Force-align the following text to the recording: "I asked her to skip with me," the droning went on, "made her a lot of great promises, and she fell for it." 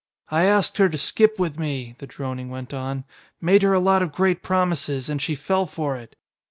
"I 0.29 0.45
asked 0.45 0.79
her 0.79 0.89
to 0.89 0.97
skip 0.97 1.37
with 1.37 1.59
me," 1.59 1.93
the 1.99 2.07
droning 2.07 2.49
went 2.49 2.73
on, 2.73 3.03
"made 3.39 3.61
her 3.61 3.73
a 3.73 3.79
lot 3.79 4.01
of 4.01 4.11
great 4.11 4.41
promises, 4.41 5.09
and 5.09 5.21
she 5.21 5.35
fell 5.35 5.67
for 5.67 5.95
it." 5.95 6.15